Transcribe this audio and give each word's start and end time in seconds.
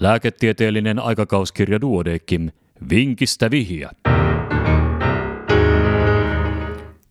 Lääketieteellinen 0.00 0.98
aikakauskirja 0.98 1.80
Duodekim. 1.80 2.50
Vinkistä 2.90 3.50
vihiä. 3.50 3.90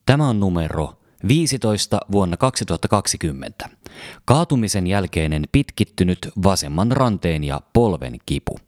Tämä 0.06 0.30
on 0.30 0.40
numero 0.40 0.94
15 1.28 2.00
vuonna 2.12 2.38
2020. 2.38 3.70
Kaatumisen 4.26 4.88
jälkeinen 4.88 5.44
pitkittynyt 5.52 6.30
vasemman 6.44 6.92
ranteen 6.92 7.44
ja 7.44 7.62
polven 7.74 8.18
kipu. 8.26 8.60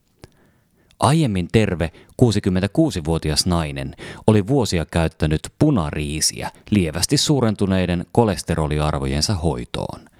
Aiemmin 0.99 1.47
terve 1.51 1.91
66-vuotias 2.21 3.45
nainen 3.45 3.95
oli 4.27 4.47
vuosia 4.47 4.85
käyttänyt 4.85 5.41
punariisiä 5.59 6.51
lievästi 6.69 7.17
suurentuneiden 7.17 8.05
kolesteroliarvojensa 8.11 9.33
hoitoon. 9.33 10.10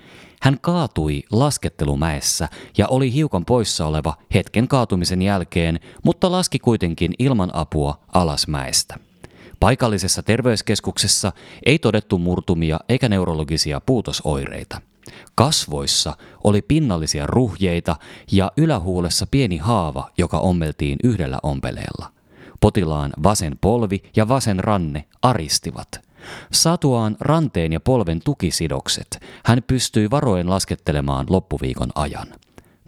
Hän 0.42 0.58
kaatui 0.62 1.24
laskettelumäessä 1.32 2.50
ja 2.78 2.88
oli 2.88 3.14
hiukan 3.14 3.46
poissa 3.46 3.86
oleva 3.86 4.18
hetken 4.34 4.68
kaatumisen 4.68 5.22
jälkeen, 5.22 5.80
mutta 6.04 6.32
laski 6.32 6.60
kuitenkin 6.60 7.14
ilman 7.20 7.56
apua 7.56 8.00
alasmäestä. 8.14 8.96
Paikallisessa 9.60 10.24
terveyskeskuksessa 10.24 11.32
ei 11.66 11.80
todettu 11.80 12.18
murtumia 12.18 12.80
eikä 12.90 13.10
neurologisia 13.10 13.82
puutosoireita. 13.82 14.82
Kasvoissa 15.36 16.18
oli 16.44 16.62
pinnallisia 16.62 17.28
ruhjeita 17.28 17.96
ja 18.32 18.52
ylähuulessa 18.58 19.28
pieni 19.32 19.58
haava, 19.58 20.10
joka 20.18 20.40
ommeltiin 20.40 20.98
yhdellä 21.04 21.40
ompeleella. 21.44 22.12
Potilaan 22.60 23.12
vasen 23.24 23.58
polvi 23.62 24.04
ja 24.16 24.28
vasen 24.28 24.60
ranne 24.60 25.06
aristivat. 25.22 26.11
Satuaan 26.52 27.18
ranteen 27.20 27.74
ja 27.74 27.80
polven 27.80 28.22
tukisidokset, 28.26 29.20
hän 29.46 29.64
pystyi 29.68 30.12
varoen 30.12 30.50
laskettelemaan 30.50 31.26
loppuviikon 31.30 31.90
ajan. 31.96 32.28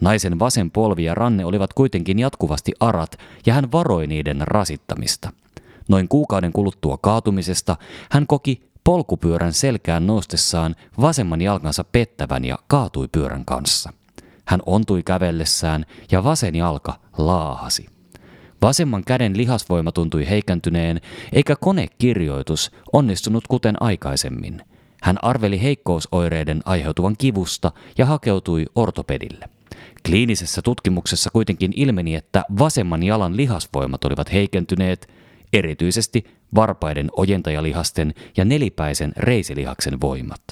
Naisen 0.02 0.40
vasen 0.40 0.72
polvi 0.72 1.04
ja 1.04 1.16
ranne 1.16 1.46
olivat 1.46 1.74
kuitenkin 1.74 2.20
jatkuvasti 2.20 2.72
arat 2.80 3.18
ja 3.46 3.54
hän 3.54 3.72
varoi 3.72 4.08
niiden 4.08 4.42
rasittamista. 4.42 5.32
Noin 5.90 6.08
kuukauden 6.08 6.54
kuluttua 6.54 6.98
kaatumisesta 6.98 7.76
hän 8.12 8.28
koki 8.28 8.70
polkupyörän 8.84 9.54
selkään 9.54 10.08
noustessaan 10.08 10.76
vasemman 11.02 11.42
jalkansa 11.42 11.84
pettävän 11.84 12.46
ja 12.46 12.58
kaatui 12.68 13.08
pyörän 13.12 13.46
kanssa. 13.46 13.94
Hän 14.46 14.60
ontui 14.66 15.04
kävellessään 15.04 15.86
ja 16.12 16.24
vasen 16.24 16.56
jalka 16.56 16.94
laahasi. 17.18 17.93
Vasemman 18.64 19.04
käden 19.04 19.38
lihasvoima 19.38 19.92
tuntui 19.92 20.30
heikentyneen, 20.30 21.02
eikä 21.32 21.56
konekirjoitus 21.56 22.72
onnistunut 22.94 23.48
kuten 23.48 23.82
aikaisemmin. 23.82 24.62
Hän 25.02 25.18
arveli 25.22 25.62
heikkousoireiden 25.62 26.62
aiheutuvan 26.66 27.16
kivusta 27.18 27.72
ja 27.98 28.06
hakeutui 28.06 28.66
ortopedille. 28.76 29.50
Kliinisessä 30.06 30.62
tutkimuksessa 30.62 31.30
kuitenkin 31.34 31.74
ilmeni, 31.76 32.16
että 32.16 32.44
vasemman 32.60 33.04
jalan 33.04 33.38
lihasvoimat 33.38 34.06
olivat 34.06 34.34
heikentyneet, 34.34 35.08
erityisesti 35.54 36.26
varpaiden 36.56 37.10
ojentajalihasten 37.18 38.14
ja 38.38 38.46
nelipäisen 38.46 39.14
reisilihaksen 39.18 40.02
voimat. 40.02 40.44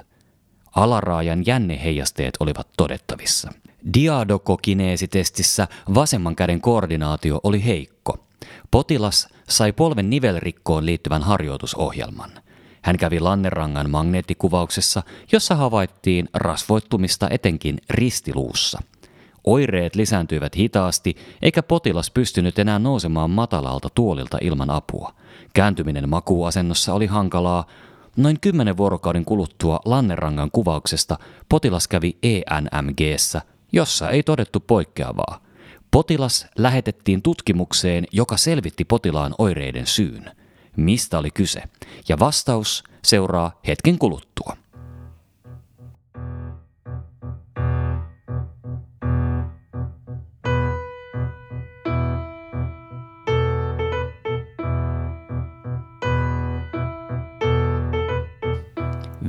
Alaraajan 0.75 1.43
jänneheijasteet 1.45 2.33
olivat 2.39 2.67
todettavissa. 2.77 3.51
Diadokokineesitestissä 3.93 5.67
vasemman 5.93 6.35
käden 6.35 6.61
koordinaatio 6.61 7.39
oli 7.43 7.65
heikko. 7.65 8.17
Potilas 8.71 9.27
sai 9.49 9.71
polven 9.71 10.09
nivelrikkoon 10.09 10.85
liittyvän 10.85 11.23
harjoitusohjelman. 11.23 12.31
Hän 12.81 12.97
kävi 12.97 13.19
Lannerangan 13.19 13.89
magneettikuvauksessa, 13.89 15.03
jossa 15.31 15.55
havaittiin 15.55 16.29
rasvoittumista 16.33 17.27
etenkin 17.29 17.77
ristiluussa. 17.89 18.79
Oireet 19.43 19.95
lisääntyivät 19.95 20.57
hitaasti, 20.57 21.15
eikä 21.41 21.63
potilas 21.63 22.11
pystynyt 22.11 22.59
enää 22.59 22.79
nousemaan 22.79 23.29
matalalta 23.29 23.89
tuolilta 23.95 24.37
ilman 24.41 24.69
apua. 24.69 25.13
Kääntyminen 25.53 26.09
makuuasennossa 26.09 26.93
oli 26.93 27.05
hankalaa. 27.05 27.65
Noin 28.17 28.39
kymmenen 28.39 28.77
vuorokauden 28.77 29.25
kuluttua 29.25 29.79
Lannerangan 29.85 30.51
kuvauksesta 30.51 31.17
potilas 31.49 31.87
kävi 31.87 32.17
ENMGssä, 32.23 33.41
jossa 33.71 34.09
ei 34.09 34.23
todettu 34.23 34.59
poikkeavaa. 34.59 35.41
Potilas 35.91 36.47
lähetettiin 36.57 37.21
tutkimukseen, 37.21 38.05
joka 38.11 38.37
selvitti 38.37 38.85
potilaan 38.85 39.35
oireiden 39.37 39.87
syyn. 39.87 40.31
Mistä 40.77 41.19
oli 41.19 41.31
kyse? 41.31 41.63
Ja 42.09 42.19
vastaus 42.19 42.83
seuraa 43.03 43.59
hetken 43.67 43.97
kuluttua. 43.97 44.57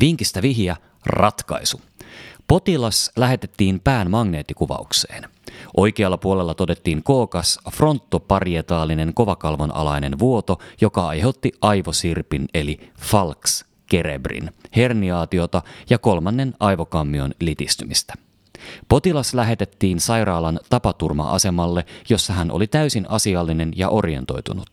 Vinkistä 0.01 0.43
vihiä 0.43 0.77
ratkaisu. 1.07 1.81
Potilas 2.49 3.11
lähetettiin 3.17 3.81
pään 3.81 4.11
magneettikuvaukseen. 4.11 5.25
Oikealla 5.77 6.17
puolella 6.17 6.55
todettiin 6.55 7.03
kookas 7.03 7.59
frontoparietaalinen 7.73 9.15
kovakalvon 9.15 9.77
alainen 9.77 10.19
vuoto, 10.19 10.59
joka 10.81 11.07
aiheutti 11.07 11.53
aivosirpin 11.61 12.49
eli 12.55 12.91
falx 13.01 13.65
kerebrin, 13.87 14.51
herniaatiota 14.77 15.63
ja 15.91 15.99
kolmannen 15.99 16.55
aivokammion 16.61 17.35
litistymistä. 17.41 18.15
Potilas 18.89 19.35
lähetettiin 19.35 20.01
sairaalan 20.01 20.61
tapaturma-asemalle, 20.71 21.85
jossa 22.09 22.33
hän 22.33 22.51
oli 22.51 22.67
täysin 22.67 23.07
asiallinen 23.09 23.73
ja 23.77 23.89
orientoitunut. 23.89 24.71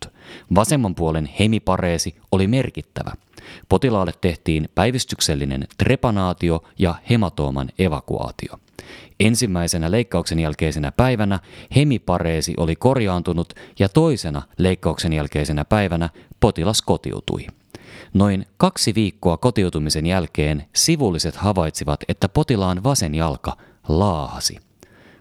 Vasemman 0.55 0.95
puolen 0.95 1.29
hemipareesi 1.39 2.15
oli 2.31 2.47
merkittävä. 2.47 3.11
Potilaalle 3.69 4.13
tehtiin 4.21 4.69
päivystyksellinen 4.75 5.67
trepanaatio 5.77 6.63
ja 6.79 6.95
hematooman 7.09 7.69
evakuaatio. 7.79 8.59
Ensimmäisenä 9.19 9.91
leikkauksen 9.91 10.39
jälkeisenä 10.39 10.91
päivänä 10.91 11.39
hemipareesi 11.75 12.53
oli 12.57 12.75
korjaantunut 12.75 13.53
ja 13.79 13.89
toisena 13.89 14.41
leikkauksen 14.57 15.13
jälkeisenä 15.13 15.65
päivänä 15.65 16.09
potilas 16.39 16.81
kotiutui. 16.81 17.47
Noin 18.13 18.45
kaksi 18.57 18.95
viikkoa 18.95 19.37
kotiutumisen 19.37 20.05
jälkeen 20.05 20.65
sivulliset 20.75 21.35
havaitsivat, 21.35 21.99
että 22.07 22.29
potilaan 22.29 22.83
vasen 22.83 23.15
jalka 23.15 23.57
laahasi. 23.87 24.68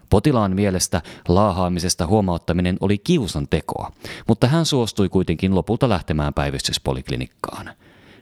Potilaan 0.09 0.55
mielestä 0.55 1.01
laahaamisesta 1.27 2.07
huomauttaminen 2.07 2.77
oli 2.79 2.97
kiusan 2.97 3.47
tekoa, 3.49 3.91
mutta 4.27 4.47
hän 4.47 4.65
suostui 4.65 5.09
kuitenkin 5.09 5.55
lopulta 5.55 5.89
lähtemään 5.89 6.33
päivystyspoliklinikkaan. 6.33 7.69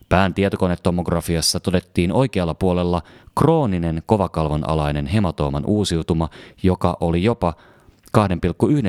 Pään 0.09 0.33
tietokonetomografiassa 0.33 1.59
todettiin 1.59 2.11
oikealla 2.13 2.53
puolella 2.53 3.01
krooninen 3.39 4.03
kovakalvon 4.05 4.69
alainen 4.69 5.07
hematooman 5.07 5.63
uusiutuma, 5.65 6.29
joka 6.63 6.97
oli 6.99 7.23
jopa 7.23 7.53
2,1 8.17 8.23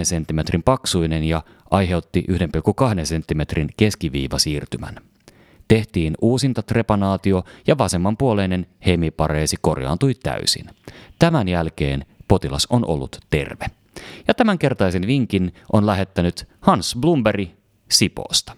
cm 0.04 0.62
paksuinen 0.64 1.24
ja 1.24 1.42
aiheutti 1.70 2.24
1,2 2.30 2.36
cm 3.04 3.66
keskiviivasiirtymän. 3.76 4.96
Tehtiin 5.68 6.14
uusinta 6.20 6.62
trepanaatio 6.62 7.44
ja 7.66 7.78
vasemmanpuoleinen 7.78 8.66
hemipareesi 8.86 9.56
korjaantui 9.60 10.14
täysin. 10.14 10.66
Tämän 11.18 11.48
jälkeen 11.48 12.06
potilas 12.28 12.66
on 12.70 12.84
ollut 12.86 13.20
terve. 13.30 13.66
Ja 14.28 14.34
tämänkertaisen 14.34 15.06
vinkin 15.06 15.54
on 15.72 15.86
lähettänyt 15.86 16.48
Hans 16.60 16.96
Blumberg 17.00 17.48
Sipoosta. 17.90 18.56